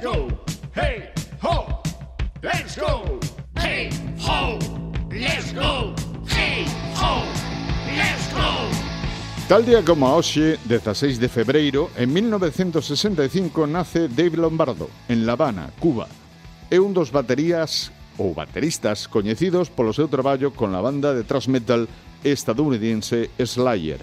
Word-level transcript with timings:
Let's 0.00 0.16
go. 0.16 0.28
Hey, 0.76 1.10
ho. 1.42 1.82
Let's 2.40 2.78
go. 2.78 3.18
Hey, 3.56 3.90
ho. 4.20 4.56
Let's 5.10 5.52
go. 5.52 5.92
Hey, 6.28 6.66
ho. 6.94 7.24
Let's 7.84 8.32
go. 8.32 8.70
Tal 9.48 9.66
día 9.66 9.84
como 9.84 10.14
hoxe, 10.14 10.56
16 10.66 11.18
de 11.18 11.28
febreiro, 11.28 11.90
en 11.96 12.12
1965 12.12 13.66
nace 13.66 14.06
Dave 14.06 14.36
Lombardo, 14.36 14.88
en 15.08 15.26
La 15.26 15.32
Habana, 15.32 15.70
Cuba. 15.80 16.06
É 16.70 16.78
un 16.78 16.94
dos 16.94 17.10
baterías 17.10 17.90
ou 18.22 18.38
bateristas 18.38 19.10
coñecidos 19.10 19.66
polo 19.66 19.90
seu 19.90 20.06
traballo 20.06 20.54
con 20.54 20.78
a 20.78 20.80
banda 20.80 21.10
de 21.10 21.26
thrash 21.26 21.50
metal 21.50 21.90
estadounidense 22.22 23.34
Slayer. 23.34 23.98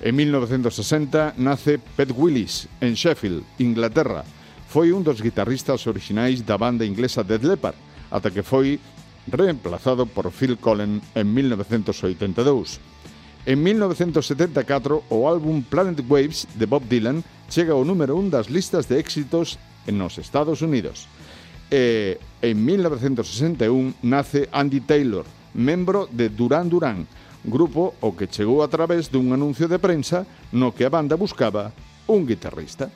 En 0.00 0.16
1960 0.16 1.36
nace 1.36 1.76
Pet 1.76 2.08
Willis, 2.16 2.72
en 2.80 2.96
Sheffield, 2.96 3.44
Inglaterra, 3.60 4.24
foi 4.70 4.94
un 4.94 5.02
dos 5.02 5.18
guitarristas 5.18 5.82
orixinais 5.90 6.46
da 6.46 6.54
banda 6.54 6.86
inglesa 6.86 7.26
Dead 7.26 7.42
Leppard, 7.42 7.74
ata 8.06 8.30
que 8.30 8.46
foi 8.46 8.78
reemplazado 9.26 10.06
por 10.06 10.30
Phil 10.30 10.62
Collen 10.62 11.02
en 11.18 11.26
1982. 11.34 12.78
En 13.50 13.58
1974, 13.66 15.10
o 15.10 15.26
álbum 15.26 15.58
Planet 15.66 15.98
Waves 16.06 16.46
de 16.54 16.70
Bob 16.70 16.86
Dylan 16.86 17.26
chega 17.50 17.74
ao 17.74 17.82
número 17.82 18.14
un 18.14 18.30
das 18.30 18.46
listas 18.46 18.86
de 18.86 19.02
éxitos 19.02 19.58
nos 19.90 20.22
Estados 20.22 20.62
Unidos. 20.62 21.10
E, 21.66 22.22
en 22.38 22.62
1961 22.62 23.98
nace 24.06 24.46
Andy 24.54 24.86
Taylor, 24.86 25.26
membro 25.50 26.06
de 26.06 26.30
Duran 26.30 26.70
Duran, 26.70 27.10
grupo 27.42 27.98
o 27.98 28.14
que 28.14 28.30
chegou 28.30 28.62
a 28.62 28.70
través 28.70 29.10
dun 29.10 29.34
anuncio 29.34 29.66
de 29.66 29.82
prensa 29.82 30.22
no 30.54 30.70
que 30.70 30.86
a 30.86 30.94
banda 30.94 31.18
buscaba 31.18 31.74
un 32.06 32.22
guitarrista. 32.22 32.86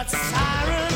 got 0.00 0.08
sirens. 0.08 0.89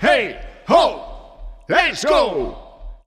Hey, 0.00 0.40
ho, 0.66 1.38
let's 1.68 2.04
go! 2.04 2.69